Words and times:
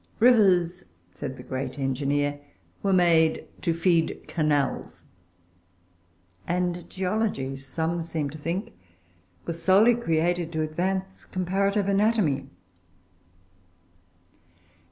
"Rivers," 0.19 0.83
said 1.13 1.37
the 1.37 1.43
great 1.43 1.77
engineer, 1.77 2.39
"were 2.81 2.91
made 2.91 3.45
to 3.61 3.71
feed 3.71 4.23
canals;" 4.27 5.03
and 6.47 6.89
geology, 6.89 7.55
some 7.55 8.01
seem 8.01 8.31
to 8.31 8.37
think, 8.39 8.73
was 9.45 9.61
solely 9.61 9.93
created 9.93 10.51
to 10.53 10.63
advance 10.63 11.23
comparative 11.23 11.87
anatomy. 11.87 12.49